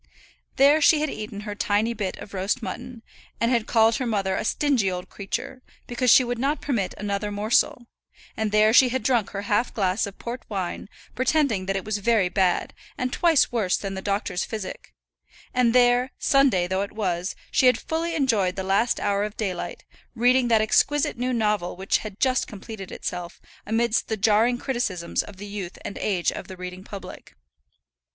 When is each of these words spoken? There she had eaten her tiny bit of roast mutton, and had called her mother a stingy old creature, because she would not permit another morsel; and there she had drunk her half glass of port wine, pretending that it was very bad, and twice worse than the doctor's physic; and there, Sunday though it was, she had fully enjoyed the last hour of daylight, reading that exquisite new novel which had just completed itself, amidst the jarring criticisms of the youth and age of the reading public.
There 0.55 0.81
she 0.81 0.99
had 1.01 1.11
eaten 1.11 1.41
her 1.41 1.53
tiny 1.53 1.93
bit 1.93 2.17
of 2.17 2.33
roast 2.33 2.63
mutton, 2.63 3.03
and 3.39 3.51
had 3.51 3.67
called 3.67 3.97
her 3.97 4.05
mother 4.07 4.35
a 4.35 4.43
stingy 4.43 4.89
old 4.89 5.09
creature, 5.09 5.61
because 5.85 6.09
she 6.09 6.23
would 6.23 6.39
not 6.39 6.59
permit 6.59 6.95
another 6.97 7.29
morsel; 7.31 7.85
and 8.35 8.51
there 8.51 8.73
she 8.73 8.89
had 8.89 9.03
drunk 9.03 9.29
her 9.29 9.43
half 9.43 9.71
glass 9.75 10.07
of 10.07 10.17
port 10.17 10.41
wine, 10.49 10.89
pretending 11.13 11.67
that 11.67 11.75
it 11.75 11.85
was 11.85 11.99
very 11.99 12.29
bad, 12.29 12.73
and 12.97 13.13
twice 13.13 13.51
worse 13.51 13.77
than 13.77 13.93
the 13.93 14.01
doctor's 14.01 14.43
physic; 14.43 14.95
and 15.53 15.71
there, 15.71 16.11
Sunday 16.17 16.65
though 16.65 16.81
it 16.81 16.93
was, 16.93 17.35
she 17.51 17.67
had 17.67 17.77
fully 17.77 18.15
enjoyed 18.15 18.55
the 18.55 18.63
last 18.63 18.99
hour 18.99 19.23
of 19.23 19.37
daylight, 19.37 19.85
reading 20.15 20.47
that 20.47 20.61
exquisite 20.61 21.15
new 21.15 21.31
novel 21.31 21.75
which 21.75 21.99
had 21.99 22.19
just 22.19 22.47
completed 22.47 22.91
itself, 22.91 23.39
amidst 23.67 24.07
the 24.07 24.17
jarring 24.17 24.57
criticisms 24.57 25.21
of 25.21 25.37
the 25.37 25.45
youth 25.45 25.77
and 25.85 25.99
age 25.99 26.31
of 26.31 26.47
the 26.47 26.57
reading 26.57 26.83
public. 26.83 27.35